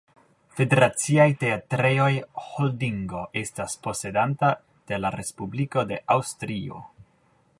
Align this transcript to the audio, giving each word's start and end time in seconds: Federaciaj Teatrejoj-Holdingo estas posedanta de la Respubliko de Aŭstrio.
Federaciaj 0.59 1.27
Teatrejoj-Holdingo 1.43 3.21
estas 3.43 3.77
posedanta 3.89 4.51
de 4.93 4.99
la 5.05 5.15
Respubliko 5.19 5.87
de 5.93 6.03
Aŭstrio. 6.17 6.85